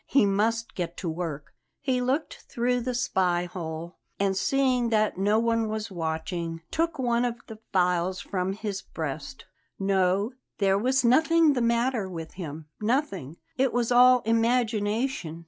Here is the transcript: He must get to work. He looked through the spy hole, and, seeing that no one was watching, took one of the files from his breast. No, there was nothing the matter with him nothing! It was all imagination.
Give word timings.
He 0.07 0.25
must 0.25 0.73
get 0.73 0.97
to 0.97 1.09
work. 1.11 1.53
He 1.79 2.01
looked 2.01 2.45
through 2.49 2.81
the 2.81 2.95
spy 2.95 3.45
hole, 3.45 3.99
and, 4.19 4.35
seeing 4.35 4.89
that 4.89 5.19
no 5.19 5.37
one 5.37 5.67
was 5.69 5.91
watching, 5.91 6.61
took 6.71 6.97
one 6.97 7.23
of 7.23 7.35
the 7.45 7.59
files 7.71 8.19
from 8.19 8.53
his 8.53 8.81
breast. 8.81 9.45
No, 9.77 10.31
there 10.57 10.79
was 10.79 11.05
nothing 11.05 11.53
the 11.53 11.61
matter 11.61 12.09
with 12.09 12.33
him 12.33 12.65
nothing! 12.81 13.37
It 13.57 13.73
was 13.73 13.91
all 13.91 14.21
imagination. 14.21 15.39